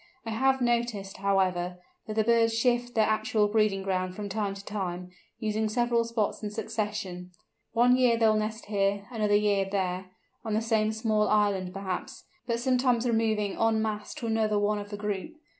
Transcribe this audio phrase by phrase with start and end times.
[0.25, 4.65] I have noticed, however, that the birds shift their actual breeding ground from time to
[4.65, 7.29] time, using several spots in succession.
[7.73, 10.07] One year they will nest here, another year there,
[10.43, 14.89] on the same small island perhaps, but sometimes removing en masse to another one of
[14.89, 15.33] the group.